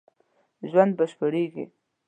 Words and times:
ژوند 0.69 0.91
بشپړېږي 0.97 1.65